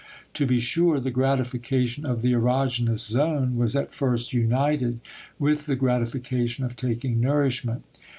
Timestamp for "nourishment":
7.19-7.83